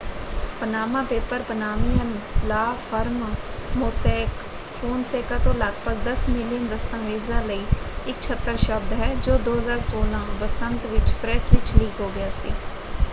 [0.61, 2.13] "Panama paper Panamanian
[2.45, 3.19] law firm
[3.77, 4.41] Mossack
[4.81, 7.63] Fonseca ਤੋਂ ਲਗਭਗ ਦਸ ਮਿਲੀਅਨ ਦਸਤਾਵੇਜ਼ਾਂ ਲਈ
[8.07, 12.53] ਇੱਕ ਛਤਰ ਸ਼ਬਦ ਹੈ ਜੋ 2016 ਬਸੰਤ ਵਿੱਚ ਪ੍ਰੈੱਸ ਵਿੱਚ ਲੀਕ ਹੋ ਗਿਆ ਸੀ।